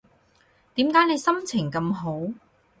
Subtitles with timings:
[0.73, 2.21] 點解你心情咁好